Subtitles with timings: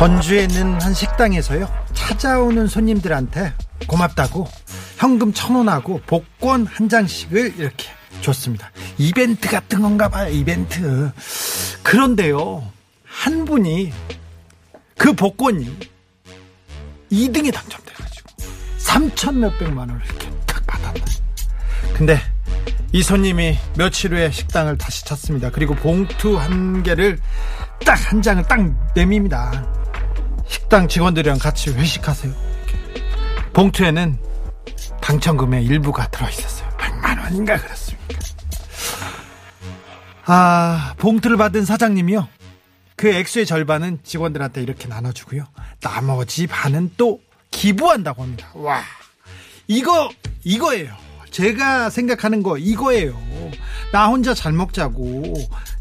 [0.00, 3.52] 전주에 있는 한 식당에서요 찾아오는 손님들한테
[3.86, 4.48] 고맙다고
[4.96, 7.86] 현금 천 원하고 복권 한 장씩을 이렇게
[8.22, 8.70] 줬습니다.
[8.96, 10.32] 이벤트 같은 건가 봐요.
[10.32, 11.12] 이벤트.
[11.82, 12.66] 그런데요
[13.04, 13.92] 한 분이
[14.96, 15.90] 그 복권이
[17.12, 18.30] 2등에 당첨돼가지고
[18.78, 21.04] 3천 몇백만 원을 이렇게 딱 받았다.
[21.92, 22.18] 근데
[22.92, 25.50] 이 손님이 며칠 후에 식당을 다시 찾습니다.
[25.50, 27.18] 그리고 봉투 한 개를
[27.84, 28.60] 딱 한 장을 딱
[28.94, 29.79] 내밉니다.
[30.50, 32.34] 식당 직원들이랑 같이 회식하세요.
[33.52, 34.18] 봉투에는
[35.00, 36.68] 당첨금의 일부가 들어있었어요.
[36.70, 38.18] 100만 원인가 그렇습니까?
[40.26, 42.28] 아, 봉투를 받은 사장님이요.
[42.96, 45.46] 그 액수의 절반은 직원들한테 이렇게 나눠주고요.
[45.80, 47.20] 나머지 반은 또
[47.52, 48.50] 기부한다고 합니다.
[48.54, 48.82] 와,
[49.68, 50.10] 이거,
[50.42, 50.94] 이거예요.
[51.30, 53.16] 제가 생각하는 거 이거예요.
[53.92, 55.34] 나 혼자 잘 먹자고,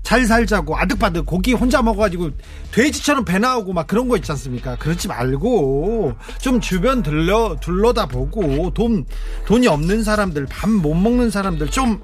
[0.10, 2.32] 잘 살자고, 아득바득 고기 혼자 먹어가지고
[2.72, 4.76] 돼지처럼 배 나오고 막 그런 거 있지 않습니까?
[4.78, 9.06] 그렇지 말고 좀 주변 들러 둘러다 보고 돈
[9.46, 12.02] 돈이 없는 사람들, 밥 못 먹는 사람들 좀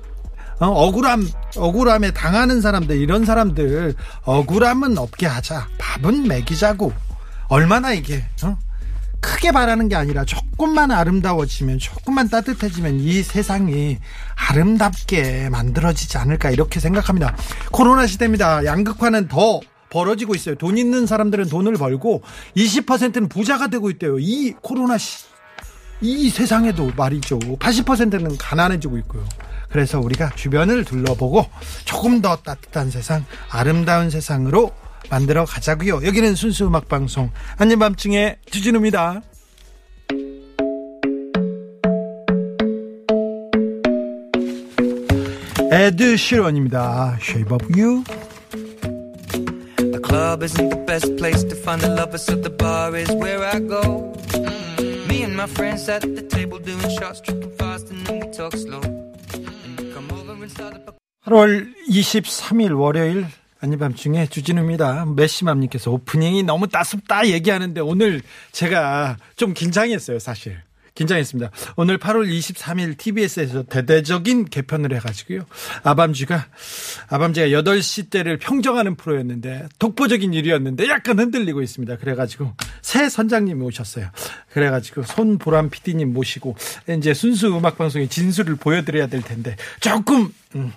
[0.59, 5.67] 어, 억울함, 억울함에 당하는 사람들, 이런 사람들, 억울함은 없게 하자.
[5.79, 6.93] 밥은 먹이자고.
[7.47, 8.55] 얼마나 이게, 어?
[9.25, 13.97] 크게 바라는 게 아니라 조금만 아름다워지면, 조금만 따뜻해지면 이 세상이
[14.35, 17.35] 아름답게 만들어지지 않을까, 이렇게 생각합니다.
[17.71, 18.65] 코로나 시대입니다.
[18.65, 19.59] 양극화는 더
[19.89, 20.55] 벌어지고 있어요.
[20.55, 22.21] 돈 있는 사람들은 돈을 벌고,
[22.55, 24.19] 20%는 부자가 되고 있대요.
[24.19, 25.25] 이 코로나 시,
[26.01, 27.39] 이 세상에도 말이죠.
[27.39, 29.25] 80%는 가난해지고 있고요.
[29.69, 31.49] 그래서 우리가 주변을 둘러보고
[31.83, 34.71] 조금 더 따뜻한 세상, 아름다운 세상으로
[35.09, 36.05] 만들어 가자고요.
[36.05, 39.21] 여기는 순수 음악 방송 한입밤중의 주진우입니다.
[45.71, 47.17] 에드 시런입니다.
[47.19, 48.03] Shape of You.
[49.77, 53.43] The club isn't the best place to find the lovers, so the bar is where
[53.43, 54.13] I go.
[55.07, 58.55] Me and my friends at the table doing shots, tripping fast, and then we talk
[58.55, 58.79] slow.
[58.79, 63.25] And come over and start up a 8월 23일 월요일
[63.65, 65.07] 아니 밤중에 주진우입니다.
[65.15, 68.21] 메시맘님께서 오프닝이 너무 따숩다 얘기하는데 오늘
[68.51, 70.61] 제가 좀 긴장했어요, 사실.
[70.93, 71.49] 긴장했습니다.
[71.75, 75.47] 오늘 8월 23일 TBS에서 대대적인 개편을 해가지고요.
[75.81, 76.45] 아밤주가,
[77.09, 81.97] 아밤주가 8시 때를 평정하는 프로였는데, 독보적인 일이었는데 약간 흔들리고 있습니다.
[81.97, 84.09] 그래가지고, 새 선장님 오셨어요.
[84.53, 86.55] 그래가지고, 손보람 PD님 모시고,
[86.97, 90.71] 이제 순수 음악방송의 진수를 보여드려야 될 텐데, 조금, 음,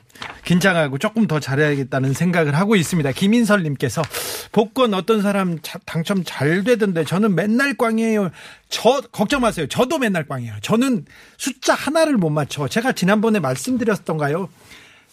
[0.44, 3.12] 긴장하고 조금 더 잘해야겠다는 생각을 하고 있습니다.
[3.12, 4.02] 김인설님께서
[4.50, 8.30] 복권 어떤 사람 자- 당첨 잘 되던데 저는 맨날 꽝이에요.
[8.68, 9.66] 저 걱정 마세요.
[9.68, 10.54] 저도 맨날 꽝이에요.
[10.62, 11.04] 저는
[11.36, 12.66] 숫자 하나를 못 맞춰.
[12.66, 14.48] 제가 지난번에 말씀드렸던가요?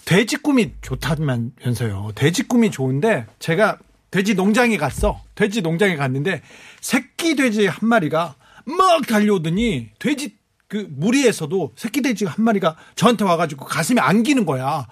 [0.06, 2.12] 돼지 꿈이 좋다면서요.
[2.16, 3.78] 돼지 꿈이 좋은데 제가
[4.12, 5.22] 돼지 농장에 갔어.
[5.36, 6.42] 돼지 농장에 갔는데
[6.82, 10.36] 새끼 돼지 한 마리가 막 달려오더니 돼지
[10.76, 14.86] 그 무리에서도 새끼 돼지 한 마리가 저한테 와가지고 가슴에 안기는 거야.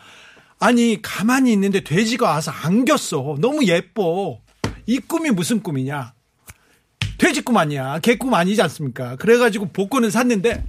[0.57, 3.35] 아니 가만히 있는데 돼지가 와서 안겼어.
[3.39, 4.39] 너무 예뻐.
[4.85, 6.13] 이 꿈이 무슨 꿈이냐?
[7.17, 7.99] 돼지 꿈 아니야.
[7.99, 9.17] 개꿈 아니지 않습니까?
[9.17, 10.63] 그래가지고 복권을 샀는데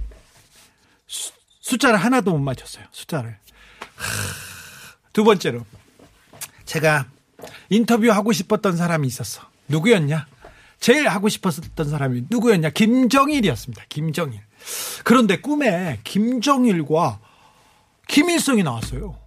[1.07, 1.31] 수-
[1.61, 2.83] 숫자를 하나도 못 맞췄어요.
[2.91, 3.37] 숫자를.
[3.95, 4.11] 하,
[5.13, 5.65] 두 번째로
[6.65, 7.07] 제가
[7.69, 9.43] 인터뷰하고 싶었던 사람이 있었어.
[9.69, 10.27] 누구였냐?
[10.81, 12.71] 제일 하고 싶었던 사람이 누구였냐?
[12.71, 13.85] 김정일이었습니다.
[13.87, 14.41] 김정일.
[15.03, 17.19] 그런데 꿈에 김정일과
[18.07, 19.17] 김일성이 나왔어요.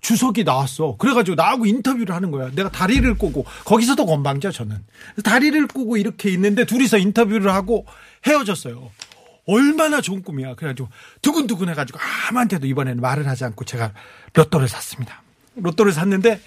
[0.00, 0.96] 주석이 나왔어.
[0.96, 2.50] 그래가지고 나하고 인터뷰를 하는 거야.
[2.54, 4.84] 내가 다리를 꼬고 거기서도 건방져 저는.
[5.24, 7.84] 다리를 꼬고 이렇게 있는데 둘이서 인터뷰를 하고
[8.26, 8.90] 헤어졌어요.
[9.46, 10.54] 얼마나 좋은 꿈이야.
[10.54, 10.88] 그래가지고
[11.22, 13.92] 두근두근 해가지고 아무한테도 이번에는 말을 하지 않고 제가
[14.34, 15.22] 로또를 샀습니다.
[15.56, 16.40] 로또를 샀는데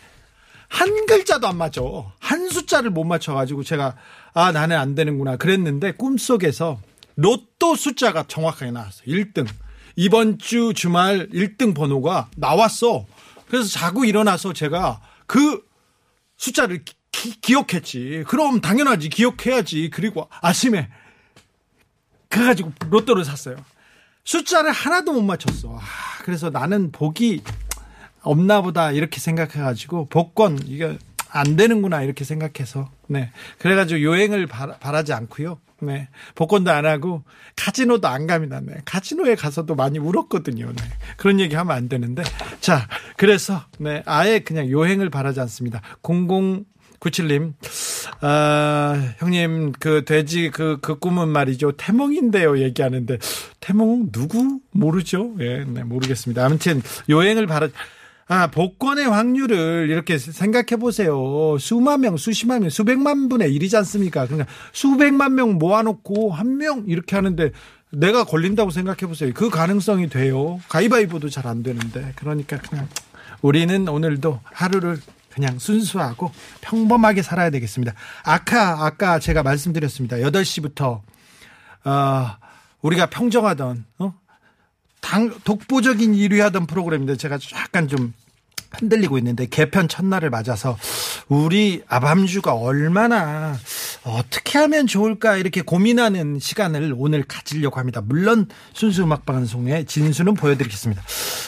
[0.70, 2.12] 한 글자도 안 맞죠.
[2.20, 3.96] 한 숫자를 못 맞춰가지고 제가
[4.34, 6.80] 아 나는 안 되는구나 그랬는데 꿈속에서
[7.22, 9.06] 로또 숫자가 정확하게 나왔어요.
[9.06, 9.48] 1등.
[9.96, 13.06] 이번 주 주말 1등 번호가 나왔어.
[13.48, 15.64] 그래서 자고 일어나서 제가 그
[16.38, 18.24] 숫자를 기, 기억했지.
[18.28, 19.10] 그럼 당연하지.
[19.10, 19.90] 기억해야지.
[19.92, 20.90] 그리고 아침에
[22.30, 23.58] 그래가지고 로또를 샀어요.
[24.24, 25.78] 숫자를 하나도 못 맞췄어.
[25.78, 25.82] 아,
[26.24, 27.44] 그래서 나는 복이
[28.22, 30.98] 없나 보다 이렇게 생각해가지고 복권 이게
[31.32, 35.60] 안 되는구나 이렇게 생각해서 네 그래가지고 요행을 바라, 바라 지 않고요.
[35.82, 37.24] 네 복권도 안 하고
[37.56, 38.60] 카지노도 안 갑니다.
[38.62, 40.68] 네 카지노에 가서도 많이 울었거든요.
[40.68, 40.84] 네
[41.18, 42.24] 그런 얘기 하면 안 되는데
[42.60, 42.88] 자
[43.18, 45.82] 그래서 네 아예 그냥 요행을 바라지 않습니다.
[46.02, 46.66] 00
[47.02, 47.54] 97님,
[48.22, 51.74] 아, 형님, 그 돼지 그, 그 꿈은 말이죠.
[51.74, 53.18] 태몽인데요, 얘기하는데.
[53.60, 54.60] 태몽 누구?
[54.72, 55.34] 모르죠?
[55.40, 56.46] 예, 네, 모르겠습니다.
[56.46, 57.70] 아무튼, 요행을 바라,
[58.32, 61.58] 아, 복권의 확률을 이렇게 생각해 보세요.
[61.60, 64.26] 수만 명, 수십만 명, 수백만 분의 일이지 않습니까?
[64.26, 67.52] 그냥 수백만 명 모아놓고 한 명 이렇게 하는데
[67.90, 69.32] 내가 걸린다고 생각해 보세요.
[69.34, 70.62] 그 가능성이 돼요.
[70.70, 72.14] 가위바위보도 잘 안 되는데.
[72.16, 72.88] 그러니까 그냥
[73.42, 74.98] 우리는 오늘도 하루를
[75.30, 76.32] 그냥 순수하고
[76.62, 77.94] 평범하게 살아야 되겠습니다.
[78.24, 80.16] 아까, 아까 제가 말씀드렸습니다.
[80.16, 81.02] 8시부터,
[81.84, 82.28] 어,
[82.82, 84.14] 우리가 평정하던, 어?
[85.02, 88.14] 당, 독보적인 1위 하던 프로그램인데 제가 약간 좀
[88.72, 90.78] 흔들리고 있는데 개편 첫날을 맞아서
[91.28, 93.56] 우리 아밤주가 얼마나
[94.04, 98.02] 어떻게 하면 좋을까 이렇게 고민하는 시간을 오늘 가지려고 합니다.
[98.02, 101.04] 물론 순수 음악 방송의 진수는 보여드리겠습니다.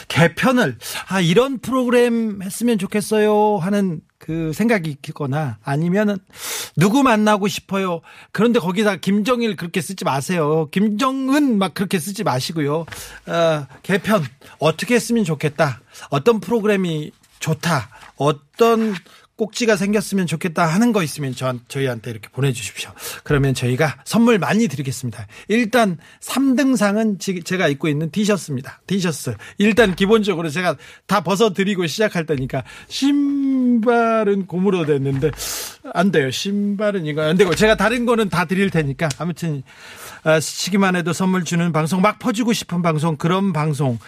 [0.08, 0.78] 개편을
[1.08, 6.16] 아 이런 프로그램 했으면 좋겠어요 하는 그 생각이 있거나 아니면은
[6.76, 8.00] 누구 만나고 싶어요.
[8.32, 10.68] 그런데 거기다 김정일 그렇게 쓰지 마세요.
[10.70, 12.86] 김정은 막 그렇게 쓰지 마시고요.
[13.26, 14.24] 어, 개편
[14.58, 15.80] 어떻게 했으면 좋겠다.
[16.10, 17.90] 어떤 프로그램이 좋다.
[18.16, 18.94] 어떤
[19.36, 22.90] 꼭지가 생겼으면 좋겠다 하는 거 있으면 저, 저희한테 이렇게 보내주십시오.
[23.24, 25.26] 그러면 저희가 선물 많이 드리겠습니다.
[25.48, 28.80] 일단 3등상은 제가 입고 있는 티셔츠입니다.
[28.86, 29.34] 티셔츠.
[29.58, 30.76] 일단 기본적으로 제가
[31.06, 35.32] 다 벗어드리고 시작할 때니까 신발은 고무로 됐는데
[35.92, 36.30] 안 돼요.
[36.30, 39.64] 신발은 이거 안 되고 제가 다른 거는 다 드릴 테니까 아무튼
[40.22, 43.98] 아, 시기만 해도 선물 주는 방송 막 퍼주고 싶은 방송 그런 방송은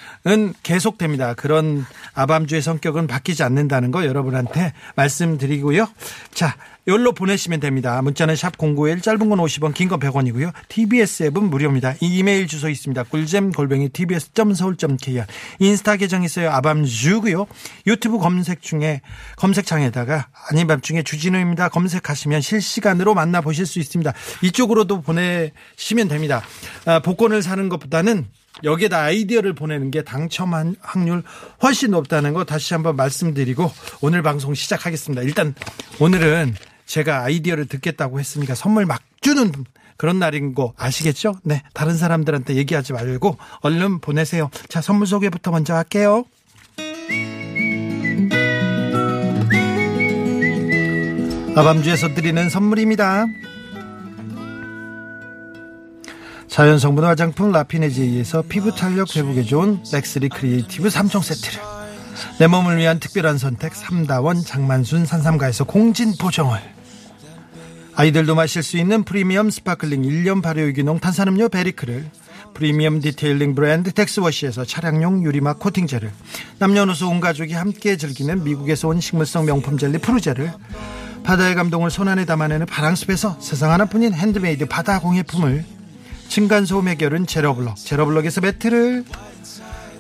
[0.62, 1.34] 계속됩니다.
[1.34, 1.84] 그런
[2.14, 5.88] 아밤주의 성격은 바뀌지 않는다는 거 여러분한테 말씀 드리고요.
[6.32, 6.56] 자,
[6.88, 8.00] 여기로 보내시면 됩니다.
[8.00, 10.52] 문자는 샵 091, 짧은 건 50원, 긴 건 100원이고요.
[10.68, 11.94] TBS 앱은 무료입니다.
[12.00, 13.02] 이메일 주소 있습니다.
[13.04, 15.24] 꿀잼 골뱅이 tbs.서울.kr
[15.58, 16.50] 인스타 계정 있어요.
[16.50, 17.46] 아밤주고요.
[17.88, 19.00] 유튜브 검색 중에
[19.36, 21.70] 검색창에다가 아닌 밤중에 주진우입니다.
[21.70, 24.12] 검색하시면 실시간으로 만나 보실 수 있습니다.
[24.42, 26.42] 이쪽으로도 보내시면 됩니다.
[26.84, 28.26] 아, 복권을 사는 것보다는
[28.64, 31.22] 여기에다 아이디어를 보내는 게 당첨 확률
[31.62, 33.70] 훨씬 높다는 거 다시 한번 말씀드리고
[34.00, 35.22] 오늘 방송 시작하겠습니다.
[35.22, 35.54] 일단
[36.00, 36.54] 오늘은
[36.86, 39.52] 제가 아이디어를 듣겠다고 했으니까 선물 막 주는
[39.96, 41.36] 그런 날인 거 아시겠죠?
[41.42, 41.62] 네.
[41.72, 44.50] 다른 사람들한테 얘기하지 말고 얼른 보내세요.
[44.68, 46.24] 자, 선물 소개부터 먼저 할게요.
[51.56, 53.24] 아밤주에서 드리는 선물입니다.
[56.48, 61.60] 자연 성분 화장품 라피네지에서 피부 탄력 회복에 좋은 렉스리 크리에이티브 3종 세트를.
[62.38, 66.58] 내 몸을 위한 특별한 선택 삼다원 장만순 산삼가에서 공진보정을.
[67.94, 72.06] 아이들도 마실 수 있는 프리미엄 sparkling 1년 발효 유기농 탄산음료 베리크를
[72.54, 76.10] 프리미엄 detailing 브랜드 텍스워시에서 차량용 유리막 코팅제를
[76.58, 80.52] 남녀노소 온 가족이 함께 즐기는 미국에서 온 식물성 명품 젤리 프루제를
[81.22, 85.75] 바다의 감동을 손안에 담아내는 바랑숲에서 세상 하나뿐인 핸드메이드 바다 공예품을
[86.28, 89.04] 층간소음 해결은 제로블럭 제로블럭에서 매트를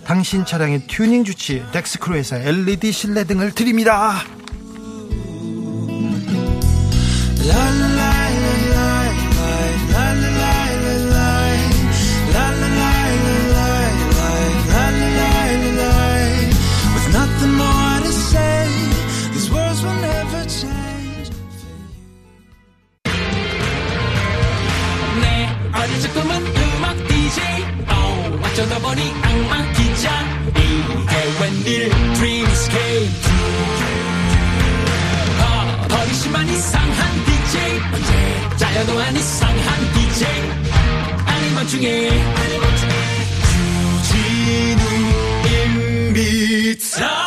[0.04, 4.22] 당신 차량의 튜닝 주치 덱스크루에서 LED 실내 등을 드립니다.
[28.56, 30.10] 어쩌다 보니 악마 기자.
[30.48, 31.90] 이게 웬일?
[32.14, 33.12] Dreams came.
[33.20, 33.56] true
[35.90, 37.80] 버리시만 이상한 DJ.
[38.56, 40.26] 짜여도 안 이상한 DJ.
[41.26, 42.10] 아니면 중에.
[44.08, 44.82] 주진우
[46.14, 47.25] 임비타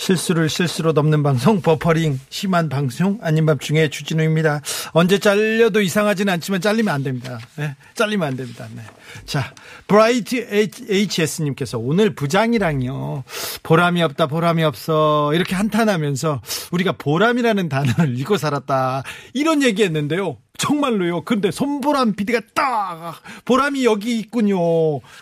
[0.00, 4.62] 실수를 실수로 넘는 방송 버퍼링 심한 방송 아닌 밤중에 주진우입니다.
[4.92, 7.38] 언제 잘려도 이상하지는 않지만 잘리면 안 됩니다.
[7.56, 8.66] 네, 잘리면 안 됩니다.
[8.74, 8.82] 네.
[9.26, 9.52] 자
[9.86, 13.24] 브라이트 HS님께서 오늘 부장이랑요
[13.62, 16.40] 보람이 없다 보람이 없어 이렇게 한탄하면서
[16.70, 19.02] 우리가 보람이라는 단어를 읽고 살았다
[19.34, 20.38] 이런 얘기했는데요.
[20.60, 21.22] 정말로요.
[21.22, 23.14] 근데 손보람 PD가 딱
[23.46, 24.58] 보람이 여기 있군요.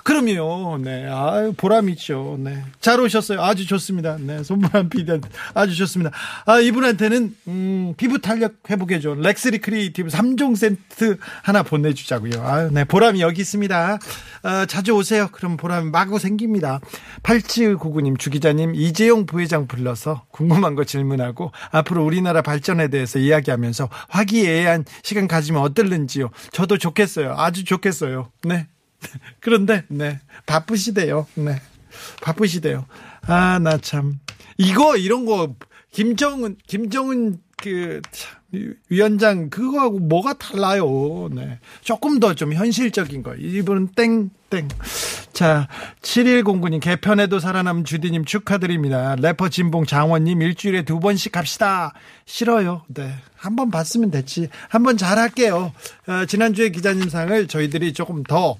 [0.02, 0.78] 그럼요.
[0.83, 1.07] 네.
[1.09, 2.38] 아, 보람이죠.
[2.40, 2.64] 네.
[2.80, 3.40] 잘 오셨어요.
[3.40, 4.16] 아주 좋습니다.
[4.18, 4.42] 네.
[4.42, 5.21] 손보람 PD
[5.54, 6.11] 아주 좋습니다.
[6.45, 9.14] 아, 이분한테는 음, 피부 탄력 회복해 줘.
[9.14, 12.42] 렉스리 크리에이티브 3종 세트 하나 보내 주자고요.
[12.42, 12.83] 아, 네.
[12.83, 13.99] 보람이 여기 있습니다.
[14.42, 15.28] 아, 자주 오세요.
[15.30, 16.80] 그럼 보람이 마구 생깁니다.
[17.23, 24.85] 8799님, 주 기자님, 이재용 부회장 불러서 궁금한 거 질문하고 앞으로 우리나라 발전에 대해서 이야기하면서 화기애애한
[25.04, 26.31] 시간 가지면 어떨는지요.
[26.53, 27.35] 저도 좋겠어요.
[27.37, 28.33] 아주 좋겠어요.
[28.43, 28.67] 네.
[29.41, 31.27] 그런데 네 바쁘시대요.
[31.37, 31.61] 네
[32.23, 32.87] 바쁘시대요.
[33.27, 34.19] 아 나 참
[34.57, 35.55] 이거 이런 거
[35.93, 38.38] 김정은 김정은 그 참,
[38.88, 41.28] 위원장 그거하고 뭐가 달라요.
[41.31, 41.59] 네.
[41.83, 43.35] 조금 더 좀 현실적인 거.
[43.35, 44.69] 이분은 땡땡.
[45.35, 45.69] 자,
[46.02, 49.17] 7109님 개편에도 살아남은 주디님 축하드립니다.
[49.17, 51.93] 래퍼 진봉 장원님 일주일에 두 번씩 갑시다.
[52.25, 52.85] 싫어요.
[52.88, 53.12] 네.
[53.37, 54.49] 한 번 봤으면 됐지.
[54.69, 55.73] 한 번 잘할게요.
[56.07, 58.57] 어, 지난주에 기자님 상을 저희들이 조금 더,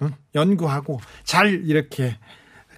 [0.00, 0.08] 어?
[0.34, 2.16] 연구하고 잘 이렇게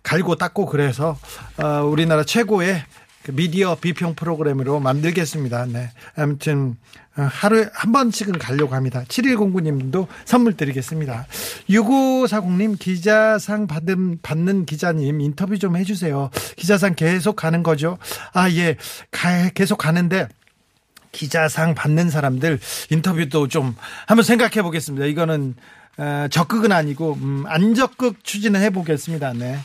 [0.03, 1.19] 갈고 닦고 그래서,
[1.59, 5.67] 어, 우리나라 최고의 그 미디어 비평 프로그램으로 만들겠습니다.
[5.67, 5.91] 네.
[6.17, 6.77] 아무튼
[7.17, 9.05] 어, 하루에 한 번씩은 가려고 합니다.
[9.09, 11.27] 7109님도 선물 드리겠습니다.
[11.71, 16.31] 6540님 기자상 받은, 받는 기자님 인터뷰 좀 해주세요.
[16.57, 17.99] 기자상 계속 가는 거죠?
[18.33, 18.77] 아, 예.
[19.11, 20.29] 가, 계속 가는데
[21.13, 23.75] 기자상 받는 사람들 인터뷰도 좀
[24.07, 25.07] 한번 생각해 보겠습니다.
[25.07, 25.55] 이거는
[25.99, 29.33] 어, 적극은 아니고 음, 안적극 추진을 해보겠습니다.
[29.35, 29.59] 네.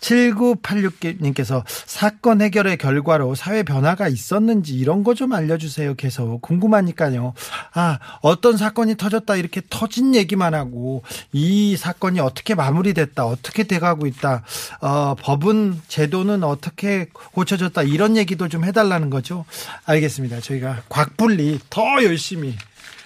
[0.00, 5.94] 7986님께서 사건 해결의 결과로 사회 변화가 있었는지 이런 거 좀 알려주세요.
[5.94, 7.32] 계속 궁금하니까요.
[7.72, 11.02] 아 어떤 사건이 터졌다 이렇게 터진 얘기만 하고
[11.32, 14.42] 이 사건이 어떻게 마무리됐다 어떻게 돼가고 있다
[14.82, 19.46] 어, 법은 제도는 어떻게 고쳐졌다 이런 얘기도 좀 해달라는 거죠.
[19.86, 20.40] 알겠습니다.
[20.40, 22.54] 저희가 곽분리 더 열심히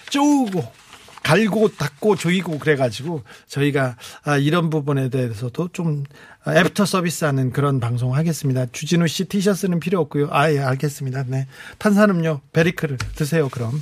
[0.09, 0.80] 쪼우고
[1.23, 6.03] 갈고 닦고 조이고 그래가지고 저희가 아, 이런 부분에 대해서도 좀
[6.47, 8.65] 애프터 서비스하는 그런 방송 하겠습니다.
[8.71, 10.29] 주진우 씨 티셔츠는 필요 없고요.
[10.31, 11.25] 아 예 알겠습니다.
[11.27, 11.47] 네
[11.77, 13.49] 탄산음료 베리크를 드세요.
[13.49, 13.79] 그럼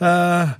[0.00, 0.56] 아,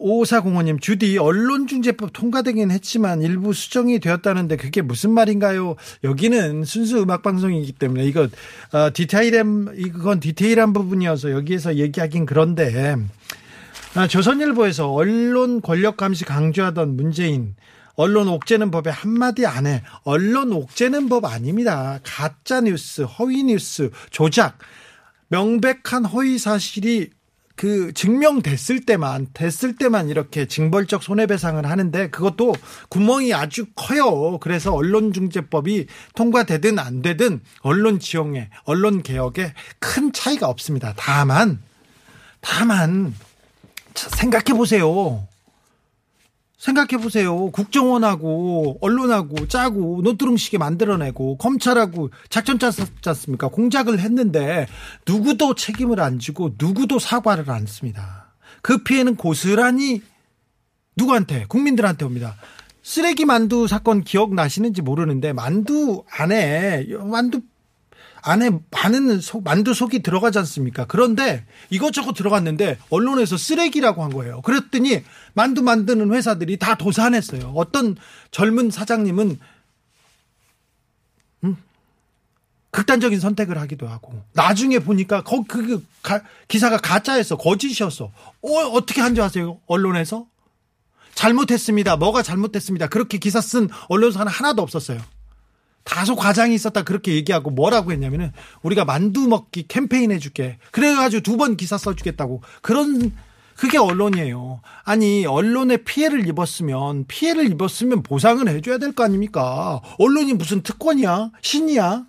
[0.00, 5.76] 5405님, 주디, 언론중재법 통과되긴 했지만 일부 수정이 되었다는데 그게 무슨 말인가요?
[6.02, 8.28] 여기는 순수 음악방송이기 때문에 이거,
[8.72, 12.96] 어, 디테일한, 이건 디테일한 부분이어서 여기에서 얘기하긴 그런데, 아,
[14.08, 17.54] 조선일보에서 언론 권력 감시 강조하던 문재인
[17.94, 19.84] 언론 옥죄는 법에 한마디 안 해.
[20.02, 22.00] 언론 옥죄는 법 아닙니다.
[22.02, 24.58] 가짜 뉴스, 허위 뉴스, 조작,
[25.28, 27.10] 명백한 허위 사실이
[27.54, 32.56] 그 증명됐을 때만 됐을 때만 이렇게 징벌적 손해배상을 하는데 그것도
[32.88, 34.38] 구멍이 아주 커요.
[34.40, 35.86] 그래서 언론중재법이
[36.16, 40.94] 통과되든 안 되든 언론 지형에 언론 개혁에 큰 차이가 없습니다.
[40.96, 41.62] 다만
[42.40, 43.14] 다만
[43.94, 45.26] 생각해 보세요.
[46.58, 47.50] 생각해 보세요.
[47.50, 53.48] 국정원하고 언론하고 짜고 노트름식에 만들어내고 검찰하고 작전 짰지 않습니까?
[53.48, 54.66] 공작을 했는데
[55.06, 58.32] 누구도 책임을 안 지고 누구도 사과를 안 씁니다.
[58.62, 60.00] 그 피해는 고스란히
[60.96, 62.36] 누구한테 국민들한테 옵니다.
[62.82, 67.42] 쓰레기 만두 사건 기억나시는지 모르는데 만두 안에 만두
[68.26, 70.86] 안에 많은 속, 만두 속이 들어가지 않습니까?
[70.86, 74.40] 그런데 이것저것 들어갔는데 언론에서 쓰레기라고 한 거예요.
[74.40, 75.02] 그랬더니
[75.34, 77.52] 만두 만드는 회사들이 다 도산했어요.
[77.54, 77.96] 어떤
[78.30, 79.38] 젊은 사장님은
[81.44, 81.56] 음?
[82.70, 89.00] 극단적인 선택을 하기도 하고 나중에 보니까 거, 그, 그 가, 기사가 가짜였어 거짓이었어 어, 어떻게
[89.00, 90.26] 한지 아세요 언론에서
[91.14, 95.00] 잘못했습니다 뭐가 잘못됐습니다 그렇게 기사 쓴 언론사는 하나도 없었어요
[95.84, 100.58] 다소 과장이 있었다 그렇게 얘기하고 뭐라고 했냐면은 우리가 만두 먹기 캠페인 해줄게.
[100.70, 103.12] 그래가지고 두 번 기사 써주겠다고 그런
[103.56, 104.60] 그게 언론이에요.
[104.84, 109.80] 아니 언론에 피해를 입었으면 피해를 입었으면 보상을 해줘야 될 거 아닙니까?
[109.98, 112.04] 언론이 무슨 특권이야 신이야?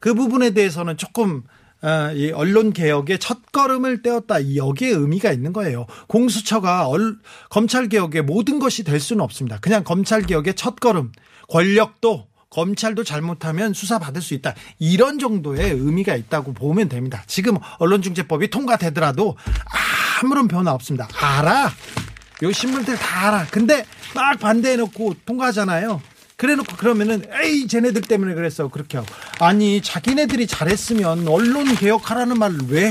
[0.00, 1.42] 그 부분에 대해서는 조금
[1.82, 4.56] 어, 이 언론 개혁의 첫 걸음을 떼었다.
[4.56, 5.86] 여기에 의미가 있는 거예요.
[6.08, 7.16] 공수처가 얼,
[7.50, 9.58] 검찰 개혁의 모든 것이 될 수는 없습니다.
[9.60, 11.12] 그냥 검찰 개혁의 첫 걸음.
[11.48, 14.54] 권력도 검찰도 잘못하면 수사받을 수 있다.
[14.78, 17.22] 이런 정도의 의미가 있다고 보면 됩니다.
[17.26, 19.36] 지금 언론중재법이 통과되더라도
[20.22, 21.08] 아무런 변화 없습니다.
[21.20, 21.70] 알아.
[22.42, 23.46] 요 신문들 다 알아.
[23.50, 26.00] 근데 막 반대해놓고 통과하잖아요.
[26.38, 29.08] 그래 놓고 그러면은 에이 쟤네들 때문에 그랬어 그렇게 하고
[29.40, 32.84] 아니 자기네들이 잘했으면 언론 개혁하라는 말을 왜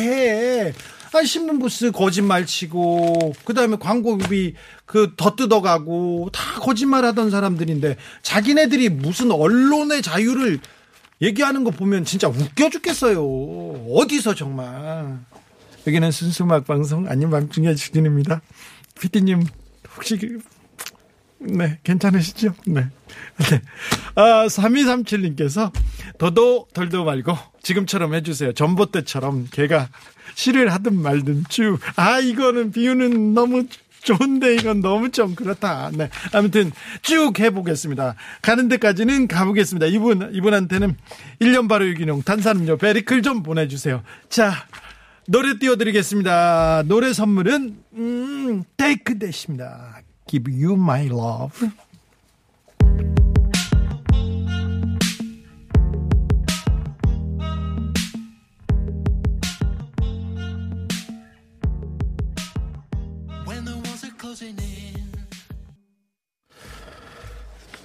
[0.68, 0.74] 해?
[1.14, 4.54] 아 신문 부스 거짓말 치고 그다음에 광고비
[4.86, 10.60] 그 더 뜯어가고 다 거짓말하던 사람들인데 자기네들이 무슨 언론의 자유를
[11.22, 13.24] 얘기하는 거 보면 진짜 웃겨 죽겠어요.
[13.96, 15.18] 어디서 정말
[15.88, 18.42] 여기는 순수 음악 방송 아닌 밤중에 주진입니다.
[19.00, 19.44] 피디님
[19.96, 20.40] 혹시 그-
[21.40, 22.54] 네 괜찮으시죠?
[22.66, 22.88] 네.
[23.38, 23.62] 네.
[24.16, 25.72] 아 3237님께서
[26.18, 28.54] 더도 덜도 말고 지금처럼 해주세요.
[28.54, 29.90] 전봇대처럼 걔가
[30.36, 31.80] 시를 하든 말든 쭉.
[31.96, 33.66] 아 이거는 비유는 너무
[34.08, 35.92] 좋은데 이건 너무 좀 그렇다.
[35.94, 36.10] 네.
[36.32, 38.16] 아무튼 쭉 해보겠습니다.
[38.42, 39.88] 가는 데까지는 가보겠습니다.
[39.88, 40.96] 이분, 이분한테는
[41.42, 44.02] 1년 바로 유기농 탄산음료 베리클 좀 보내주세요.
[44.30, 44.54] 자,
[45.28, 46.84] 노래 띄워드리겠습니다.
[46.88, 50.02] 노래 선물은, 음, 테이크 대십니다.
[50.28, 51.72] Give you my love.
[63.46, 64.98] When the walls are closing in.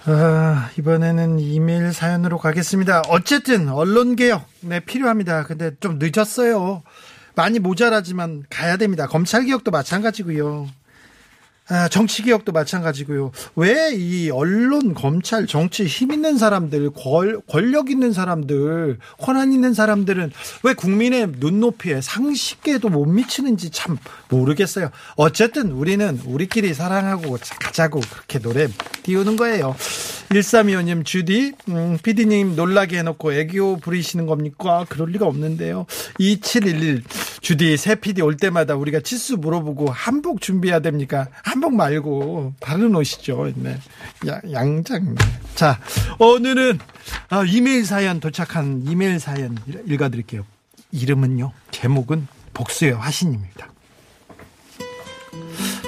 [0.04, 3.02] 아, 이번에는 이메일 사연으로 가겠습니다.
[3.08, 5.44] 어쨌든 언론 개혁 네 필요합니다.
[5.44, 6.82] 근데 좀 늦었어요.
[7.36, 9.06] 많이 모자라지만 가야 됩니다.
[9.06, 10.68] 검찰 개혁도 마찬가지고요.
[11.68, 13.30] 아, 정치 개혁도 마찬가지고요.
[13.56, 20.32] 왜 이 언론, 검찰, 정치 힘 있는 사람들, 권, 권력 있는 사람들, 권한 있는 사람들은
[20.64, 24.90] 왜 국민의 눈높이에 상식에도 못 미치는지 참 모르겠어요.
[25.16, 28.66] 어쨌든 우리는 우리끼리 사랑하고 가자고 그렇게 노래
[29.02, 29.76] 띄우는 거예요.
[30.30, 34.86] 1325님, 주디, 음, 피디님 놀라게 해놓고 애교 부리시는 겁니까?
[34.88, 35.84] 그럴 리가 없는데요.
[36.18, 37.02] 2711,
[37.42, 41.28] 주디, 새 피디 올 때마다 우리가 치수 물어보고 한복 준비해야 됩니까?
[41.42, 43.52] 한복 말고 다른 옷이죠.
[43.56, 43.78] 네.
[44.28, 45.14] 야, 양장.
[45.54, 45.78] 자,
[46.18, 46.78] 오늘은
[47.30, 50.44] 아, 이메일 사연 도착한 이메일 사연 읽- 읽어드릴게요.
[50.90, 53.68] 이름은요, 제목은 복수의 화신입니다.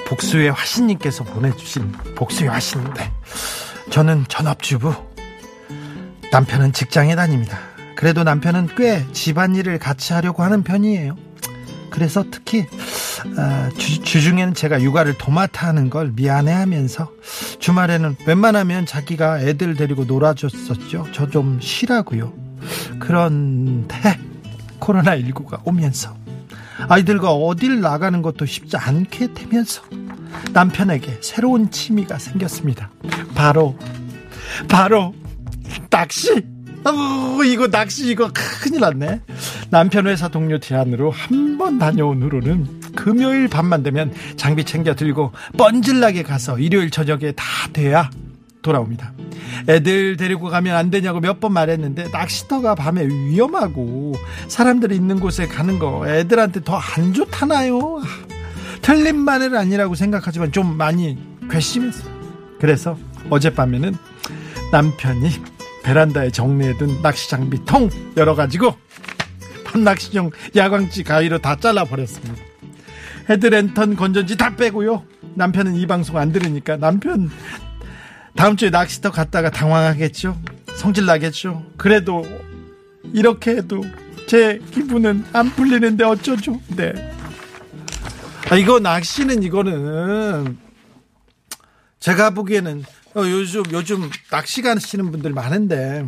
[0.06, 3.10] 복수의 화신님께서 보내주신 복수의 화신인데,
[3.90, 4.94] 저는 전업주부,
[6.30, 7.58] 남편은 직장에 다닙니다.
[7.96, 11.16] 그래도 남편은 꽤 집안일을 같이 하려고 하는 편이에요.
[11.90, 12.66] 그래서 특히
[13.36, 17.10] 아, 주, 주중에는 제가 육아를 도맡아 하는 걸 미안해하면서
[17.58, 21.06] 주말에는 웬만하면 자기가 애들 데리고 놀아줬었죠.
[21.12, 22.32] 저 좀 쉬라고요.
[23.00, 24.18] 그런데
[24.80, 26.14] 코로나19가 오면서
[26.88, 29.82] 아이들과 어딜 나가는 것도 쉽지 않게 되면서
[30.52, 32.90] 남편에게 새로운 취미가 생겼습니다.
[33.34, 33.76] 바로
[34.68, 35.14] 바로
[35.90, 36.30] 낚시.
[36.84, 39.22] 어, 이거 낚시 이거 큰일 났네.
[39.70, 46.22] 남편 회사 동료 제안으로 한 번 다녀온 후로는 금요일 밤만 되면 장비 챙겨 들고 뻔질나게
[46.22, 48.10] 가서 일요일 저녁에 다 돼야
[48.62, 49.12] 돌아옵니다.
[49.68, 54.14] 애들 데리고 가면 안 되냐고 몇 번 말했는데 낚시터가 밤에 위험하고
[54.48, 58.00] 사람들이 있는 곳에 가는 거 애들한테 더 안 좋다나요.
[58.82, 61.18] 틀린 말은 아니라고 생각하지만 좀 많이
[61.50, 62.12] 괘씸했어요.
[62.60, 62.96] 그래서
[63.30, 63.94] 어젯밤에는
[64.72, 65.30] 남편이
[65.82, 68.74] 베란다에 정리해둔 낚시 장비 통 열어가지고
[69.64, 72.34] 밤낚시용 야광지 가위로 다 잘라버렸습니다.
[73.28, 75.04] 헤드랜턴 건전지 다 빼고요.
[75.34, 77.30] 남편은 이 방송 안 들으니까 남편
[78.36, 80.38] 다음 주에 낚시터 갔다가 당황하겠죠.
[80.76, 81.64] 성질 나겠죠.
[81.76, 82.24] 그래도
[83.12, 83.82] 이렇게 해도
[84.26, 86.60] 제 기분은 안 풀리는데 어쩌죠.
[86.76, 86.92] 네.
[88.50, 90.58] 아, 이거 낚시는 이거는
[92.00, 92.84] 제가 보기에는
[93.16, 96.04] 어, 요즘 요즘 낚시 가시는 분들 많은데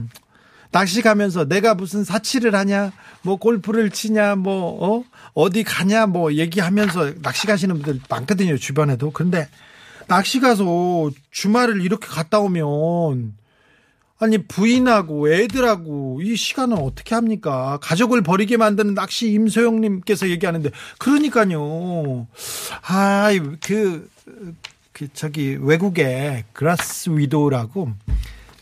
[0.72, 5.04] 낚시 가면서 내가 무슨 사치를 하냐 뭐 골프를 치냐 뭐 어?
[5.36, 9.48] 어디 가냐 뭐 얘기하면서 낚시 가시는 분들 많거든요 주변에도 근데
[10.08, 13.34] 낚시 가서 주말을 이렇게 갔다 오면
[14.18, 17.78] 아니 부인하고 애들하고 이 시간은 어떻게 합니까?
[17.82, 22.26] 가족을 버리게 만드는 낚시 임소영님께서 얘기하는데 그러니까요.
[22.82, 24.08] 아그
[24.92, 27.90] 그 저기 외국에 그라스 위도라고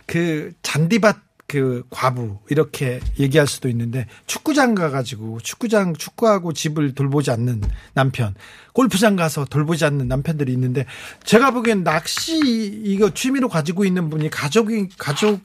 [0.06, 7.60] 그 잔디밭 그 과부 이렇게 얘기할 수도 있는데 축구장 가가지고 축구장 축구하고 집을 돌보지 않는
[7.92, 8.34] 남편
[8.72, 10.86] 골프장 가서 돌보지 않는 남편들이 있는데
[11.24, 12.38] 제가 보기엔 낚시
[12.84, 15.40] 이거 취미로 가지고 있는 분이 가족이 가족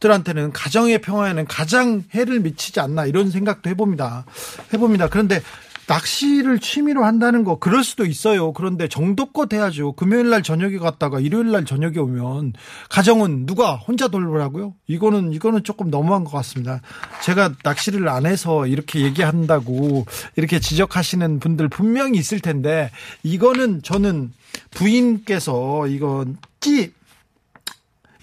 [0.00, 4.26] 들한테는 가정의 평화에는 가장 해를 미치지 않나 이런 생각도 해봅니다.
[4.72, 5.08] 해봅니다.
[5.08, 5.40] 그런데
[5.86, 8.52] 낚시를 취미로 한다는 거 그럴 수도 있어요.
[8.52, 9.92] 그런데 정도껏 해야죠.
[9.92, 12.54] 금요일 날 저녁에 갔다가 일요일 날 저녁에 오면
[12.88, 14.74] 가정은 누가 혼자 돌보라고요?
[14.86, 16.80] 이거는 이거는 조금 너무한 것 같습니다.
[17.22, 22.90] 제가 낚시를 안 해서 이렇게 얘기한다고 이렇게 지적하시는 분들 분명히 있을 텐데
[23.22, 24.32] 이거는 저는
[24.70, 26.92] 부인께서 이건 찌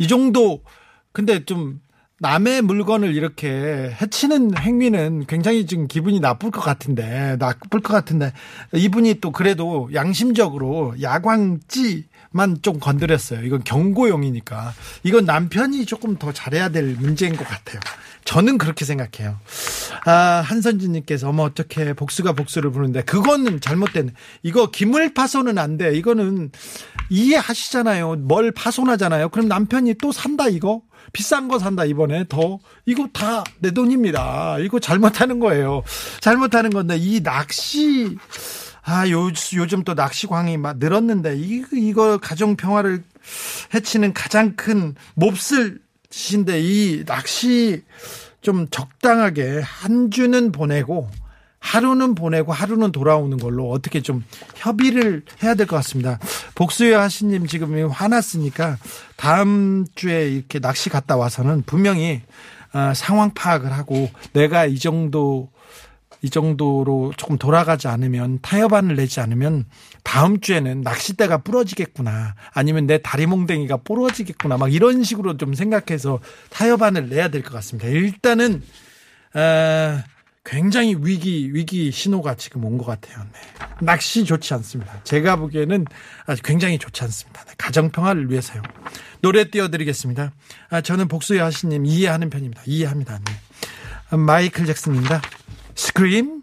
[0.02, 0.64] 이 정도
[1.12, 1.80] 근데 좀
[2.22, 8.32] 남의 물건을 이렇게 해치는 행위는 굉장히 지금 기분이 나쁠 것 같은데, 나쁠 것 같은데,
[8.76, 13.44] 이분이 또 그래도 양심적으로 야광찌만 좀 건드렸어요.
[13.44, 14.72] 이건 경고용이니까.
[15.02, 17.80] 이건 남편이 조금 더 잘해야 될 문제인 것 같아요.
[18.26, 19.38] 저는 그렇게 생각해요.
[20.06, 20.12] 아,
[20.46, 25.96] 한선진님께서, 어머, 어떻게 복수가 복수를 부르는데, 그거는 잘못된, 이거 기물 파손은 안 돼.
[25.96, 26.52] 이거는
[27.10, 28.16] 이해하시잖아요.
[28.18, 29.30] 뭘 파손하잖아요.
[29.30, 30.82] 그럼 남편이 또 산다, 이거?
[31.14, 32.60] 비싼 거 산다, 이번에 더.
[32.86, 34.60] 이거 다 내 돈입니다.
[34.60, 35.84] 이거 잘못하는 거예요.
[36.20, 38.18] 잘못하는 건데, 이 낚시,
[38.84, 43.04] 아, 요, 요즘 또 낚시광이 막 늘었는데, 이, 이거 가정 평화를
[43.74, 45.80] 해치는 가장 큰 몹쓸
[46.12, 47.84] 짓인데, 이 낚시
[48.42, 51.10] 좀 적당하게 한 주는 보내고,
[51.62, 54.24] 하루는 보내고 하루는 돌아오는 걸로 어떻게 좀
[54.56, 56.18] 협의를 해야 될 것 같습니다.
[56.56, 58.78] 복수의 하시님 지금 화났으니까
[59.16, 62.24] 다음 주에 이렇게 낚시 갔다 와서는 분명히
[62.74, 65.50] 어, 상황 파악을 하고 내가 이 정도
[66.24, 69.66] 이 정도로 조금 돌아가지 않으면 타협안을 내지 않으면
[70.04, 77.10] 다음 주에는 낚싯대가 부러지겠구나 아니면 내 다리 몽댕이가 부러지겠구나 막 이런 식으로 좀 생각해서 타협안을
[77.10, 77.88] 내야 될 것 같습니다.
[77.88, 78.62] 일단은
[79.34, 80.04] 어,
[80.44, 83.24] 굉장히 위기 위기 신호가 지금 온 것 같아요.
[83.32, 83.40] 네.
[83.86, 85.04] 낚시 좋지 않습니다.
[85.04, 85.86] 제가 보기에는
[86.26, 87.44] 아주 굉장히 좋지 않습니다.
[87.46, 87.54] 네.
[87.58, 88.62] 가정 평화를 위해서요.
[89.22, 90.32] 노래 띄워드리겠습니다.
[90.72, 92.64] 아, 저는 복수의 하시님 이해하는 편입니다.
[92.66, 93.20] 이해합니다.
[93.20, 94.18] 네.
[94.18, 95.22] 마이클 잭슨입니다.
[95.76, 96.41] 스크림.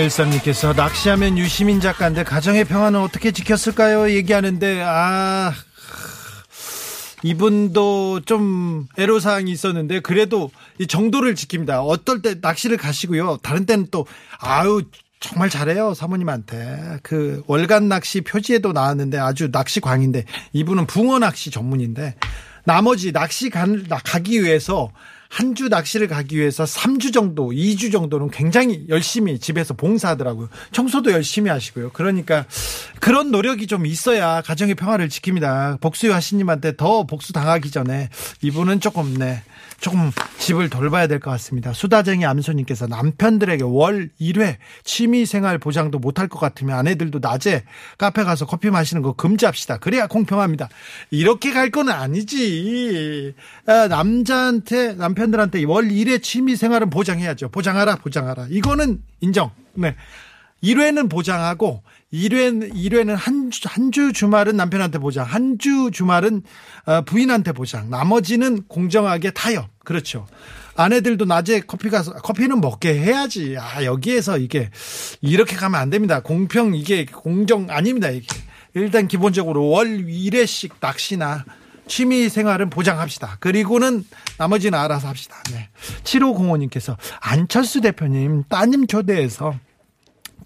[0.00, 4.10] 공호일삼님께서 낚시하면 유시민 작가인데 가정의 평화는 어떻게 지켰을까요?
[4.10, 5.52] 얘기하는데 아
[7.22, 11.86] 이분도 좀 애로사항이 있었는데 그래도 이 정도를 지킵니다.
[11.86, 13.38] 어떨 때 낚시를 가시고요.
[13.42, 14.06] 다른 때는 또
[14.38, 14.82] 아유
[15.18, 22.14] 정말 잘해요 사모님한테 그 월간 낚시 표지에도 나왔는데 아주 낚시 광인데 이분은 붕어 낚시 전문인데
[22.64, 24.90] 나머지 낚시 간, 가기 위해서
[25.30, 30.48] 한 주 낚시를 가기 위해서 3주 정도, 2주 정도는 굉장히 열심히 집에서 봉사하더라고요.
[30.72, 31.90] 청소도 열심히 하시고요.
[31.92, 32.46] 그러니까
[32.98, 35.80] 그런 노력이 좀 있어야 가정의 평화를 지킵니다.
[35.80, 38.08] 복수의 하시님한테 더 복수 당하기 전에
[38.42, 39.42] 이분은 조금 네.
[39.80, 41.72] 조금 집을 돌봐야 될 것 같습니다.
[41.72, 47.64] 수다쟁이 암소님께서 남편들에게 월 1회 취미생활 보장도 못할 것 같으면 아내들도 낮에
[47.98, 49.78] 카페 가서 커피 마시는 거 금지합시다.
[49.78, 50.68] 그래야 공평합니다.
[51.10, 53.34] 이렇게 갈 건 아니지.
[53.66, 57.48] 아, 남자한테 남편들한테 월 1회 취미생활은 보장해야죠.
[57.50, 58.46] 보장하라 보장하라.
[58.50, 59.50] 이거는 인정.
[59.74, 59.94] 네.
[60.62, 66.42] 1회는 보장하고 1회, 1회는 한 주, 한주 주말은 남편한테 보장, 한 주 주말은
[66.86, 69.68] 어, 부인한테 보장, 나머지는 공정하게 타협.
[69.84, 70.26] 그렇죠.
[70.76, 73.56] 아내들도 낮에 커피 가서, 커피는 먹게 해야지.
[73.58, 74.70] 아, 여기에서 이게,
[75.20, 76.20] 이렇게 가면 안 됩니다.
[76.20, 78.08] 공평, 이게 공정 아닙니다.
[78.10, 78.26] 이게.
[78.74, 81.44] 일단 기본적으로 월 1회씩 낚시나
[81.86, 83.36] 취미 생활은 보장합시다.
[83.40, 84.04] 그리고는
[84.38, 85.36] 나머지는 알아서 합시다.
[85.52, 85.68] 네.
[86.04, 89.54] 7505님께서 안철수 대표님 따님 초대해서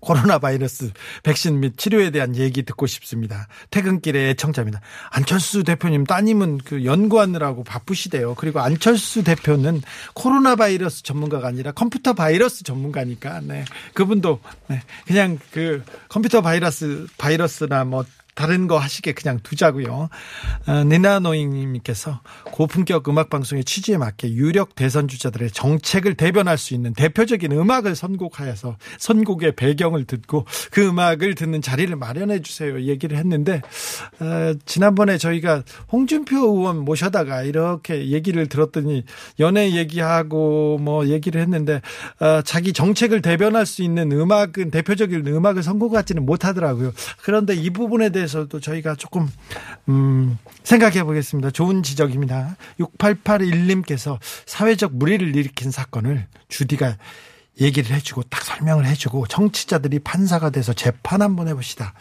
[0.05, 3.49] 코로나 바이러스 백신 및 치료에 대한 얘기 듣고 싶습니다.
[3.71, 4.81] 퇴근길에 애청자입니다.
[5.11, 8.35] 안철수 대표님 따님은 그 연구하느라고 바쁘시대요.
[8.37, 13.65] 그리고 안철수 대표는 코로나 바이러스 전문가가 아니라 컴퓨터 바이러스 전문가니까 네.
[13.95, 14.83] 그분도 네.
[15.07, 20.09] 그냥 그 컴퓨터 바이러스 바이러스나 뭐 다른 거 하시게 그냥 두자고요.
[20.67, 27.53] 어, 니나노잉님께서 고품격 음악 방송의 취지에 맞게 유력 대선 주자들의 정책을 대변할 수 있는 대표적인
[27.53, 32.81] 음악을 선곡하여서 선곡의 배경을 듣고 그 음악을 듣는 자리를 마련해 주세요.
[32.83, 33.63] 얘기를 했는데
[34.21, 39.05] 어, 지난번에 저희가 홍준표 의원 모셔다가 이렇게 얘기를 들었더니
[39.39, 41.81] 연애 얘기하고 뭐 얘기를 했는데
[42.21, 46.93] 어, 자기 정책을 대변할 수 있는 음악은 대표적인 음악을 선곡하지는 못하더라고요.
[47.23, 49.29] 그런데 이 부분에 대해 대해서도 저희가 조금
[49.89, 51.51] 음, 생각해 보겠습니다.
[51.51, 52.57] 좋은 지적입니다.
[52.81, 56.97] 6881님께서 사회적 무리를 일으킨 사건을 주디가
[57.61, 61.95] 얘기를 해주고 딱 설명을 해주고 정치자들이 판사가 돼서 재판 한번 해봅시다.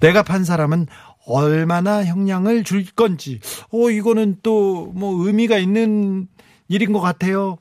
[0.00, 0.86] 내가 판사라면
[1.26, 3.40] 얼마나 형량을 줄 건지.
[3.72, 6.28] 어 이거는 또 뭐 의미가 있는
[6.68, 7.58] 일인 것 같아요.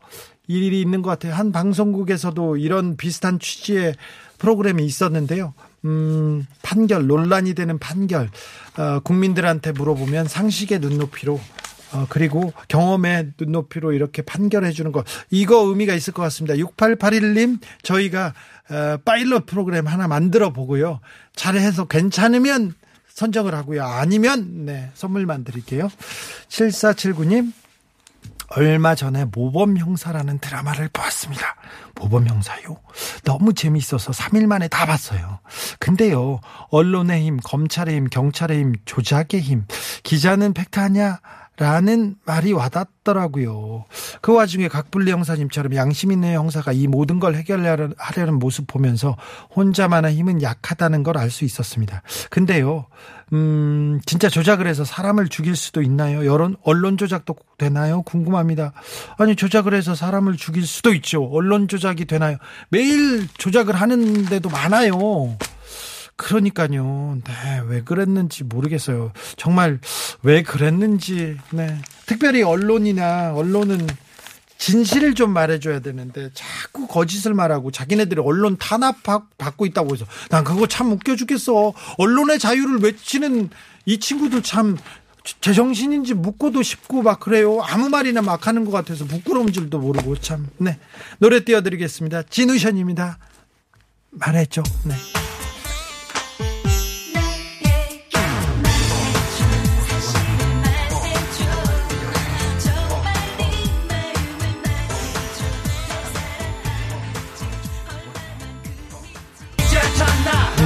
[0.48, 1.34] 일이 있는 것 같아요.
[1.34, 3.96] 한 방송국에서도 이런 비슷한 취지의
[4.38, 5.54] 프로그램이 있었는데요.
[5.88, 8.30] 음, 판결, 논란이 되는 판결,
[8.78, 11.39] 어, 국민들한테 물어보면 상식의 눈높이로
[11.93, 16.56] 어, 그리고 경험의 눈높이로 이렇게 판결해 주는 거 이거 의미가 있을 것 같습니다.
[16.56, 18.34] 6881님 저희가
[18.69, 21.00] 어, 파일럿 프로그램 하나 만들어 보고요.
[21.36, 22.73] 잘해서 괜찮으면
[23.08, 23.84] 선정을 하고요.
[23.84, 25.89] 아니면 네, 선물만 드릴게요.
[26.50, 27.54] 7479님
[28.50, 31.56] 얼마 전에 모범 형사라는 드라마를 보았습니다.
[31.96, 32.78] 모범 형사요?
[33.24, 35.40] 너무 재미있어서 3일 만에 다 봤어요.
[35.80, 39.66] 근데요, 언론의 힘, 검찰의 힘, 경찰의 힘, 조작의 힘,
[40.04, 41.20] 기자는 팩트 하냐?
[41.58, 43.86] 라는 말이 와닿더라고요.
[44.22, 49.17] 그 와중에 각불리 형사님처럼 양심 있는 형사가 이 모든 걸 해결하려는 모습 보면서
[49.56, 52.04] 혼자만의 힘은 약하다는 걸 알 수 있었습니다.
[52.30, 52.86] 근데요,
[53.34, 56.26] 음, 진짜 조작을 해서 사람을 죽일 수도 있나요?
[56.28, 58.04] 여론, 언론 조작도 되나요?
[58.04, 58.74] 궁금합니다.
[59.17, 61.24] 아니, 조작을 해서 사람을 죽일 수도 있죠.
[61.24, 62.38] 언론 조작이 되나요?
[62.70, 65.36] 매일 조작을 하는데도 많아요.
[66.18, 67.20] 그러니까요.
[67.24, 69.14] 네, 왜 그랬는지 모르겠어요.
[69.38, 69.80] 정말
[70.24, 71.38] 왜 그랬는지.
[71.52, 71.78] 네.
[72.06, 73.88] 특별히 언론이나 언론은
[74.58, 80.68] 진실을 좀 말해줘야 되는데 자꾸 거짓을 말하고 자기네들이 언론 탄압 받고 있다고 해서 난 그거
[80.68, 81.74] 참 웃겨 죽겠어.
[81.98, 83.50] 언론의 자유를 외치는
[83.86, 84.78] 이 친구들 참
[85.42, 87.60] 제정신인지 묻고도 싶고 막 그래요.
[87.62, 90.48] 아무 말이나 막 하는 것 같아서 부끄러운 줄도 모르고 참.
[90.58, 90.80] 네.
[91.20, 92.24] 노래 띄워드리겠습니다.
[92.24, 93.20] 진우션입니다.
[94.12, 94.64] 말했죠.
[94.86, 94.96] 네.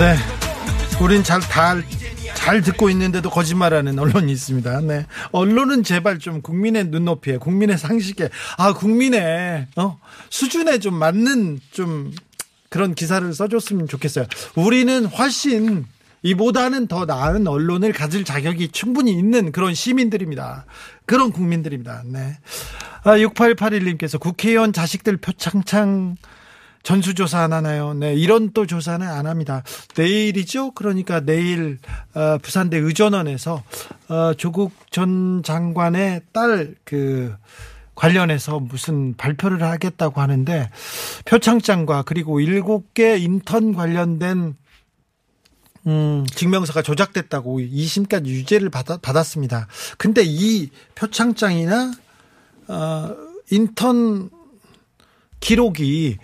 [0.01, 0.15] 네.
[0.99, 1.75] 우린 잘, 다,
[2.33, 4.81] 잘 듣고 있는데도 거짓말하는 언론이 있습니다.
[4.81, 5.05] 네.
[5.31, 9.99] 언론은 제발 좀 국민의 눈높이에, 국민의 상식에, 아, 국민의, 어,
[10.31, 12.11] 수준에 좀 맞는 좀
[12.69, 14.25] 그런 기사를 써줬으면 좋겠어요.
[14.55, 15.85] 우리는 훨씬
[16.23, 20.65] 이보다는 더 나은 언론을 가질 자격이 충분히 있는 그런 시민들입니다.
[21.05, 22.01] 그런 국민들입니다.
[22.07, 22.39] 네.
[23.03, 26.15] 아, 6881님께서 국회의원 자식들 표창창
[26.83, 27.93] 전수조사 안 하나요?
[27.93, 29.63] 네, 이런 또 조사는 안 합니다.
[29.95, 30.71] 내일이죠?
[30.71, 31.79] 그러니까 내일,
[32.13, 33.63] 어, 부산대 의전원에서,
[34.09, 37.35] 어, 조국 전 장관의 딸, 그,
[37.93, 40.69] 관련해서 무슨 발표를 하겠다고 하는데,
[41.25, 44.55] 표창장과 그리고 일곱 개 인턴 관련된
[45.87, 49.67] 음, 증명서가 조작됐다고 2심까지 유죄를 받았, 받았습니다.
[49.97, 51.91] 근데 이 표창장이나,
[52.67, 53.15] 어,
[53.49, 54.29] 인턴
[55.39, 56.17] 기록이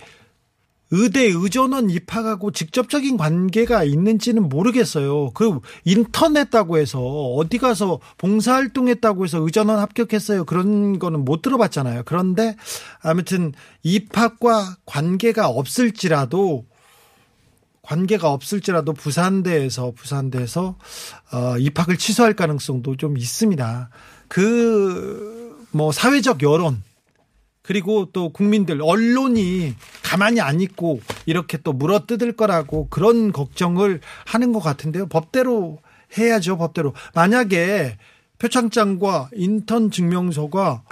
[0.92, 5.32] 의대 의전원 입학하고 직접적인 관계가 있는지는 모르겠어요.
[5.32, 10.46] 그 인턴했다고 해서 어디 가서 봉사활동했다고 해서 의전원 합격했어요.
[10.46, 12.04] 그런 거는 못 들어봤잖아요.
[12.06, 12.56] 그런데
[13.02, 16.66] 아무튼 입학과 관계가 없을지라도
[17.82, 20.76] 관계가 없을지라도 부산대에서 부산대에서
[21.32, 23.90] 어, 입학을 취소할 가능성도 좀 있습니다.
[24.28, 25.38] 그
[25.72, 26.84] 뭐 사회적 여론
[27.68, 34.62] 그리고 또 국민들 언론이 가만히 안 있고 이렇게 또 물어뜯을 거라고 그런 걱정을 하는 것
[34.62, 35.08] 같은데요.
[35.08, 35.80] 법대로
[36.18, 36.58] 해야죠.
[36.58, 37.98] 법대로 만약에
[38.40, 40.84] 표창장과 인턴 증명서가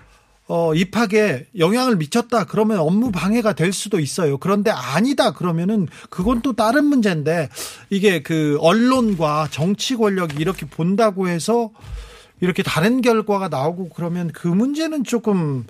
[0.47, 4.37] 어, 입학에 영향을 미쳤다 그러면 업무 방해가 될 수도 있어요.
[4.37, 7.47] 그런데 아니다 그러면은 그건 또 다른 문제인데
[7.89, 11.71] 이게 그 언론과 정치 권력이 이렇게 본다고 해서
[12.45, 15.65] 이렇게 다른 결과가 나오고 그러면 그 문제는 조금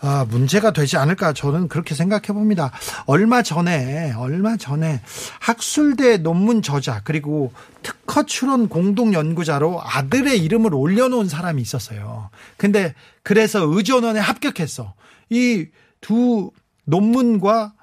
[0.00, 2.70] 아, 문제가 되지 않을까 저는 그렇게 생각해 봅니다.
[3.06, 5.00] 얼마 전에 얼마 전에
[5.40, 7.52] 학술대 논문 저자 그리고
[7.82, 12.30] 특허 출원 공동 연구자로 아들의 이름을 올려놓은 사람이 있었어요.
[12.56, 14.94] 근데 그래서 의전원에 합격했어.
[15.30, 15.66] 이
[16.00, 16.50] 두
[16.84, 17.74] 논문과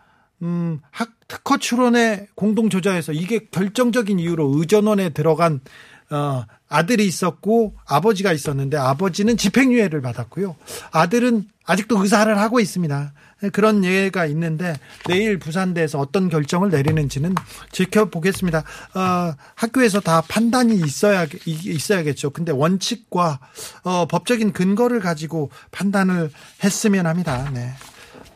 [0.42, 5.62] 음, 학 특허 출원의 공동 저자에서 이게 결정적인 이유로 의전원에 들어간
[6.10, 10.56] 어, 아들이 있었고 아버지가 있었는데 아버지는 집행유예를 받았고요.
[10.92, 13.14] 아들은 아직도 의사를 하고 있습니다.
[13.52, 14.76] 그런 예가 있는데
[15.08, 17.36] 내일 부산대에서 어떤 결정을 내리는지는
[17.72, 18.60] 지켜보겠습니다.
[18.94, 22.30] 어, 학교에서 다 판단이 있어야 있어야겠죠.
[22.32, 23.40] 근데 원칙과
[23.84, 26.30] 어, 법적인 근거를 가지고 판단을
[26.64, 27.50] 했으면 합니다.
[27.54, 27.72] 네.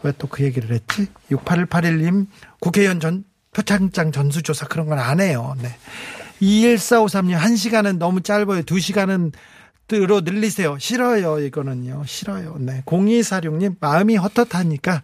[0.03, 1.07] 왜 또 그 얘기를 했지?
[1.31, 2.27] 6881님
[2.59, 5.55] 국회의원 전 표창장 전수조사 그런 건 안 해요.
[5.61, 5.75] 네.
[6.41, 8.63] 21453님, 1시간은 너무 짧아요.
[8.63, 9.33] 2시간은
[9.91, 10.77] 으로 늘리세요.
[10.77, 11.39] 싫어요.
[11.39, 12.03] 이거는요.
[12.05, 12.57] 싫어요.
[12.59, 12.83] 네.
[12.85, 15.01] 0246님, 마음이 헛헛하니까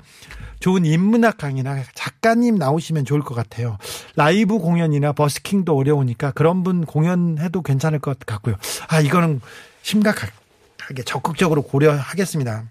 [0.59, 3.77] 좋은 인문학 강의나 작가님 나오시면 좋을 것 같아요.
[4.15, 8.55] 라이브 공연이나 버스킹도 어려우니까 그런 분 공연해도 괜찮을 것 같고요.
[8.87, 9.41] 아, 이거는
[9.81, 12.65] 심각하게 적극적으로 고려하겠습니다.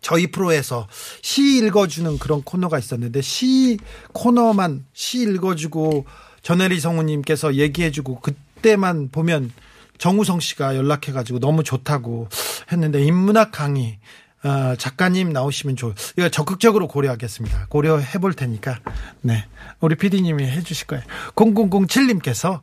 [0.00, 0.86] 저희 프로에서
[1.22, 3.78] 시 읽어주는 그런 코너가 있었는데 시
[4.12, 6.06] 코너만 시 읽어주고
[6.42, 9.52] 전혜리 성우님께서 얘기해주고 그때만 보면
[9.98, 12.28] 정우성 씨가 연락해가지고 너무 좋다고
[12.70, 13.98] 했는데 인문학 강의
[14.44, 15.94] 어, 작가님 나오시면 좋.
[16.16, 17.66] 이거 적극적으로 고려하겠습니다.
[17.68, 18.78] 고려해 볼 테니까
[19.20, 19.44] 네
[19.80, 21.04] 우리 PD님이 해주실 거예요.
[21.34, 22.60] 0007님께서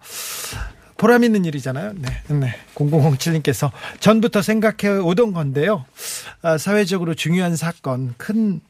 [0.97, 1.93] 보람 있는 일이잖아요.
[1.95, 2.55] 네, 네.
[2.75, 5.85] 0007님께서 전부터 생각해 오던 건데요.
[6.41, 8.61] 아, 사회적으로 중요한 사건, 큰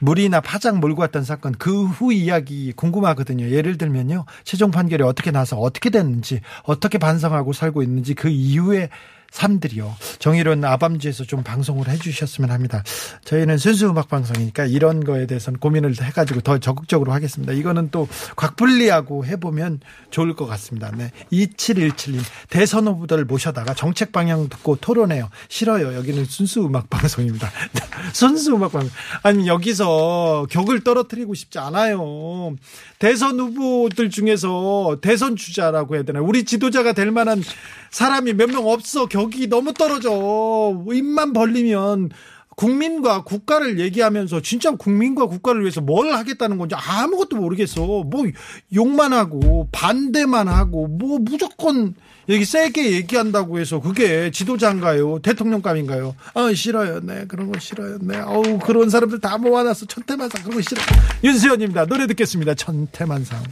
[0.00, 3.50] 물이나 파장 몰고 왔던 사건 그 후 이야기 궁금하거든요.
[3.50, 4.24] 예를 들면요.
[4.44, 8.88] 최종 판결이 어떻게 나서 어떻게 됐는지 어떻게 반성하고 살고 있는지 그 이후에
[9.32, 9.96] 삶들이요.
[10.18, 12.84] 정의로운 아밤주에서 좀 방송을 해주셨으면 합니다.
[13.24, 17.52] 저희는 순수 음악 방송이니까 이런 거에 대해서는 고민을 해가지고 더 적극적으로 하겠습니다.
[17.52, 20.92] 이거는 또 곽분리하고 해보면 좋을 것 같습니다.
[20.94, 21.10] 네.
[21.32, 25.30] 2717님 대선 후보들 모셔다가 정책 방향 듣고 토론해요.
[25.48, 25.94] 싫어요.
[25.94, 27.50] 여기는 순수 음악 방송입니다.
[28.12, 28.90] 순수 음악 방송.
[29.22, 32.54] 아니 여기서 격을 떨어뜨리고 싶지 않아요.
[33.02, 37.42] 대선 후보들 중에서 대선 주자라고 해야 되나 우리 지도자가 될 만한
[37.90, 39.06] 사람이 몇 명 없어.
[39.06, 40.08] 격이 너무 떨어져.
[40.92, 42.10] 입만 벌리면
[42.56, 47.80] 국민과 국가를 얘기하면서 진짜 국민과 국가를 위해서 뭘 하겠다는 건지 아무것도 모르겠어.
[48.04, 48.24] 뭐
[48.74, 51.94] 욕만 하고 반대만 하고 뭐 무조건
[52.28, 55.20] 여기 세게 얘기한다고 해서 그게 지도자인가요?
[55.20, 56.14] 대통령감인가요?
[56.34, 57.00] 아 싫어요.
[57.00, 57.98] 네 그런 거 싫어요.
[58.00, 59.86] 네 어우 그런 사람들 다 모아놨어.
[59.86, 60.80] 천태만상 그런 거 싫어.
[61.24, 61.86] 윤수연입니다.
[61.86, 62.54] 노래 듣겠습니다.
[62.54, 63.42] 천태만상.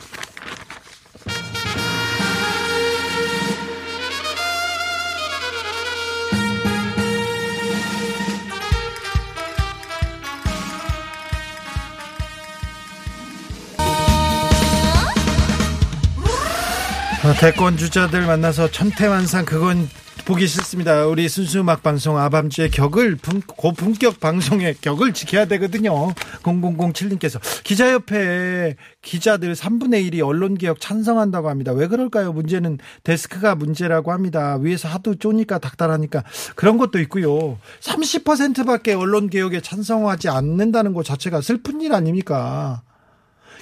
[17.38, 19.88] 대권 주자들 만나서 천태만상 그건
[20.26, 21.06] 보기 싫습니다.
[21.06, 26.12] 우리 순수 음악 방송 아밤주의 격을 분- 고품격 방송의 격을 지켜야 되거든요.
[26.42, 31.72] 0007님께서 기자협회 기자들 3분의 1이 언론 개혁 찬성한다고 합니다.
[31.72, 32.32] 왜 그럴까요?
[32.32, 34.56] 문제는 데스크가 문제라고 합니다.
[34.60, 36.22] 위에서 하도 쪼니까 닥달하니까
[36.54, 37.58] 그런 것도 있고요.
[37.80, 42.82] 30%밖에 언론 개혁에 찬성하지 않는다는 것 자체가 슬픈 일 아닙니까?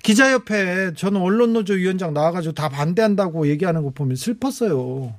[0.02, 5.14] 기자협회 저는 언론노조 위원장 나와가지고 다 반대한다고 얘기하는 거 보면 슬펐어요.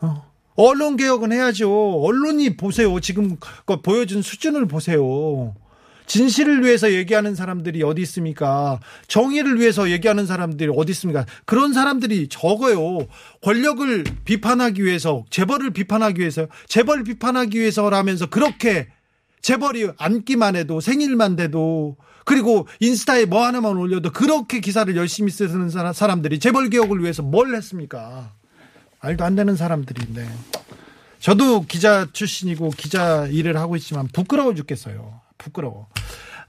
[0.00, 0.28] 어.
[0.56, 2.02] 언론 개혁은 해야죠.
[2.02, 2.98] 언론이 보세요.
[3.00, 5.54] 지금 그 보여준 수준을 보세요.
[6.06, 8.80] 진실을 위해서 얘기하는 사람들이 어디 있습니까?
[9.06, 11.26] 정의를 위해서 얘기하는 사람들이 어디 있습니까?
[11.44, 13.06] 그런 사람들이 적어요.
[13.42, 18.88] 권력을 비판하기 위해서, 재벌을 비판하기 위해서, 재벌 비판하기 위해서라면서 그렇게
[19.42, 25.92] 재벌이 앉기만 해도 생일만 돼도 그리고 인스타에 뭐 하나만 올려도 그렇게 기사를 열심히 쓰는 사람-
[25.92, 28.32] 사람들이 재벌 개혁을 위해서 뭘 했습니까?
[29.02, 30.28] 말도 안 되는 사람들인데.
[31.20, 35.20] 저도 기자 출신이고 기자 일을 하고 있지만 부끄러워 죽겠어요.
[35.38, 35.88] 부끄러워.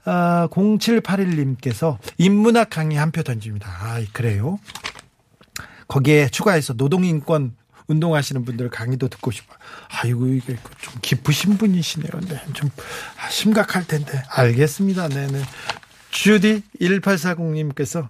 [0.04, 3.68] 아, 0781님께서 인문학 강의 한 표 던집니다.
[3.68, 4.58] 아, 그래요?
[5.88, 7.56] 거기에 추가해서 노동인권
[7.90, 9.58] 운동하시는 분들 강의도 듣고 싶어요.
[9.88, 12.10] 아이고, 이게 좀 깊으신 분이시네요.
[12.28, 12.70] 네, 좀
[13.18, 14.22] 아, 심각할 텐데.
[14.30, 15.08] 알겠습니다.
[15.08, 15.42] 네네.
[16.10, 18.08] 주디 1840님께서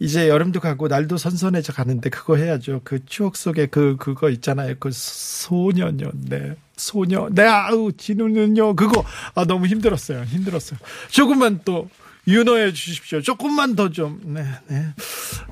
[0.00, 2.82] 이제 여름도 가고 날도 선선해져 가는데 그거 해야죠.
[2.84, 4.76] 그 추억 속에 그 그거 있잖아요.
[4.78, 6.12] 그 소년요.
[6.14, 6.54] 네.
[6.76, 7.28] 소녀.
[7.32, 8.76] 네, 아우 진우는요.
[8.76, 10.22] 그거 아 너무 힘들었어요.
[10.22, 10.78] 힘들었어요.
[11.10, 11.90] 조금만 또
[12.28, 13.20] 윤호해 주십시오.
[13.20, 14.20] 조금만 더 좀.
[14.22, 14.86] 네, 네.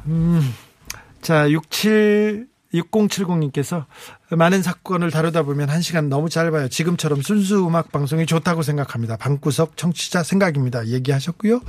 [0.07, 0.55] 음.
[1.23, 3.87] 자, 67 6070님께서
[4.31, 6.69] 많은 사건을 다루다 보면 한 시간 너무 짧아요.
[6.69, 9.17] 지금처럼 순수 음악 방송이 좋다고 생각합니다.
[9.17, 10.87] 방구석 청취자 생각입니다.
[10.89, 11.61] 얘기하셨고요.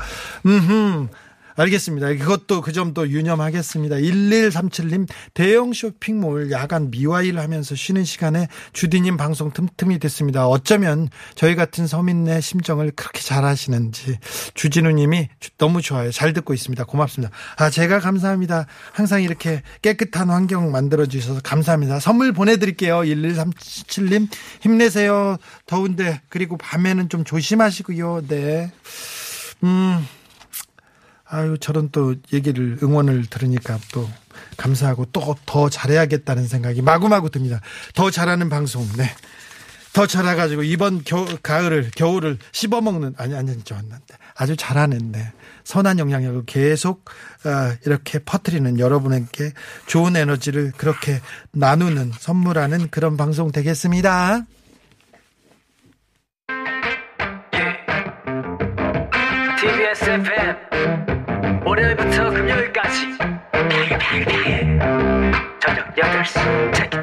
[0.46, 1.10] 음,
[1.58, 2.14] 알겠습니다.
[2.16, 3.98] 그것도 그 점도 유념하겠습니다.
[3.98, 10.48] 1137님 대형 쇼핑몰 야간 미화일 하면서 쉬는 시간에 주디님 방송 틈틈이 됐습니다.
[10.48, 14.20] 어쩌면 저희 같은 서민의 심정을 그렇게 잘 하시는지
[14.54, 16.12] 주진우님이 너무 좋아요.
[16.12, 16.84] 잘 듣고 있습니다.
[16.86, 17.34] 고맙습니다.
[17.58, 18.68] 아 제가 감사합니다.
[18.94, 22.00] 항상 이렇게 깨끗한 환경 만들어 주셔서 감사합니다.
[22.00, 23.00] 선물 보내드릴게요.
[23.00, 24.30] 1137님
[24.62, 25.38] 힘내세요.
[25.66, 28.28] 더운데 그리고 밤에는 좀 조심하시고요.
[28.28, 28.72] 네.
[29.64, 30.06] 음.
[31.30, 34.10] 아유, 저런 또 얘기를, 응원을 들으니까 또
[34.56, 37.62] 감사하고 또 더 잘해야겠다는 생각이 마구마구 듭니다.
[37.96, 39.10] 더 잘하는 방송, 네.
[39.94, 44.16] 더 잘해가지고 이번 겨, 가을을, 겨울을 씹어먹는, 아니, 아니, 좋았는데.
[44.36, 45.34] 아주 잘하는데.
[45.64, 47.06] 선한 영향력을 계속,
[47.46, 49.54] 어, 이렇게 퍼뜨리는 여러분에게
[49.88, 51.20] 좋은 에너지를 그렇게
[51.52, 54.44] 나누는, 선물하는 그런 방송 되겠습니다.
[61.78, 63.18] 월요일부터 금요일까지.
[65.60, 66.74] 저녁 8시.
[66.74, 66.98] 체크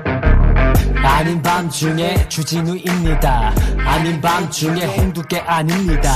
[1.04, 3.54] 아닌 밤중에 주진우입니다.
[3.86, 6.10] 아닌 밤중에 홍두깨 아닙니다.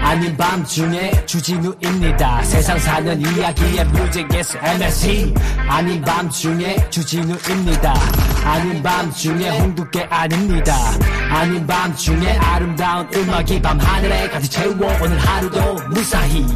[0.00, 2.42] 아닌 밤중에 주진우입니다.
[2.44, 5.34] 세상 사는 이야기의 뮤직에서 MSC
[5.68, 7.92] 아닌 밤중에 주진우입니다.
[8.44, 10.74] 아닌 밤중에 홍두깨 아닙니다.
[11.28, 16.46] 아닌 밤중에 아름다운 음악이 밤하늘에 가득 채워 오늘 하루도 무사히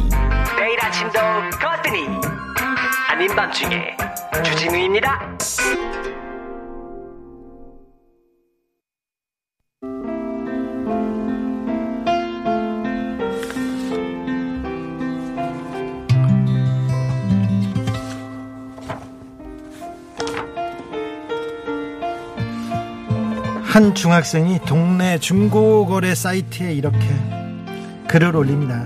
[0.71, 1.19] 내일 아침도
[1.59, 2.07] 거뜬히
[3.09, 3.97] 아닌 밤중에
[4.41, 5.19] 주진우입니다.
[23.63, 26.97] 한 중학생이 동네 중고거래 사이트에 이렇게
[28.07, 28.85] 글을 올립니다.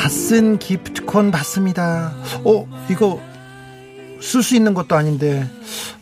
[0.00, 2.14] 다쓴 기프트콘 받습니다.
[2.44, 3.20] 어, 이거
[4.22, 5.46] 쓸 수 있는 것도 아닌데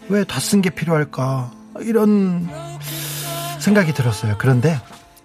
[0.08, 1.50] 왜 다 쓴 게 필요할까?
[1.80, 2.48] 이런
[3.58, 4.36] 생각이 들었어요.
[4.38, 4.80] 그런데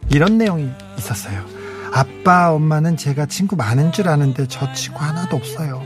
[0.09, 1.45] 이런 내용이 있었어요.
[1.93, 5.79] 아빠, 엄마는 제가 친구 많은 줄 아는데 저 친구 하나도 없어요.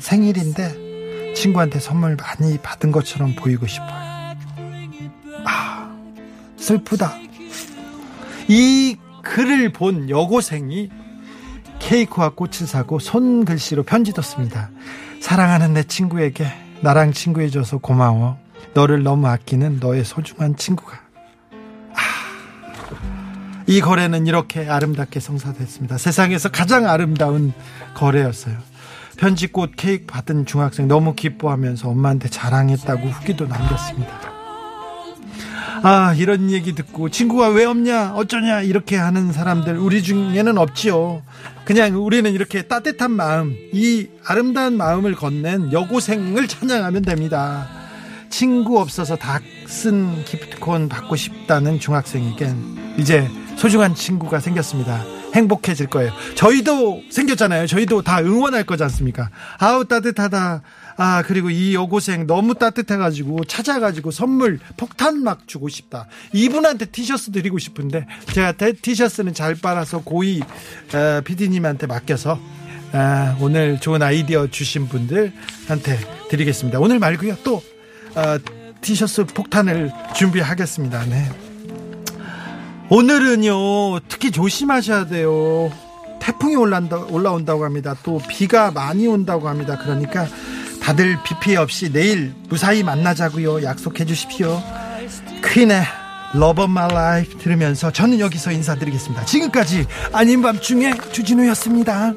[0.00, 4.06] 생일인데 친구한테 선물 많이 받은 것처럼 보이고 싶어요.
[6.58, 7.14] 슬프다.
[8.48, 10.90] 이 글을 본 여고생이
[11.86, 14.70] 케이크와 꽃을 사고 손글씨로 편지도 씁니다.
[15.20, 16.44] 사랑하는 내 친구에게
[16.80, 18.38] 나랑 친구해줘서 고마워.
[18.74, 20.98] 너를 너무 아끼는 너의 소중한 친구가.
[21.94, 22.00] 아,
[23.68, 25.96] 이 거래는 이렇게 아름답게 성사됐습니다.
[25.96, 27.52] 세상에서 가장 아름다운
[27.94, 28.56] 거래였어요.
[29.16, 34.35] 편지꽃 케이크 받은 중학생 너무 기뻐하면서 엄마한테 자랑했다고 후기도 남겼습니다.
[35.82, 41.22] 아, 이런 얘기 듣고 친구가 왜 없냐, 어쩌냐, 이렇게 하는 사람들 우리 중에는 없지요.
[41.64, 47.68] 그냥 우리는 이렇게 따뜻한 마음, 이 아름다운 마음을 건넨 여고생을 찬양하면 됩니다.
[48.30, 55.02] 친구 없어서 다 쓴 기프트콘 받고 싶다는 중학생에겐 이제 소중한 친구가 생겼습니다.
[55.34, 56.12] 행복해질 거예요.
[56.36, 57.66] 저희도 생겼잖아요.
[57.66, 59.28] 저희도 다 응원할 거지 않습니까?
[59.58, 60.62] 아우, 따뜻하다.
[60.96, 66.06] 아, 그리고 이 여고생 너무 따뜻해가지고 찾아가지고 선물 폭탄 막 주고 싶다.
[66.32, 72.38] 이분한테 티셔츠 드리고 싶은데 제가 티셔츠는 잘 빨아서 고이 어, PD님한테 맡겨서
[72.92, 75.98] 아, 오늘 좋은 아이디어 주신 분들한테
[76.30, 76.78] 드리겠습니다.
[76.78, 77.36] 오늘 말고요.
[77.44, 77.62] 또
[78.14, 78.38] 어,
[78.80, 81.04] 티셔츠 폭탄을 준비하겠습니다.
[81.06, 81.28] 네.
[82.88, 85.70] 오늘은요 특히 조심하셔야 돼요.
[86.20, 87.94] 태풍이 올라온다, 올라온다고 합니다.
[88.02, 89.76] 또 비가 많이 온다고 합니다.
[89.78, 90.26] 그러니까
[90.86, 93.64] 다들 비 피해 없이 내일 무사히 만나자고요.
[93.64, 94.62] 약속해 주십시오.
[95.44, 95.82] 퀸의
[96.36, 99.24] Love of My Life 들으면서 저는 여기서 인사드리겠습니다.
[99.24, 102.14] 지금까지 아닌 밤중에 주진우였습니다.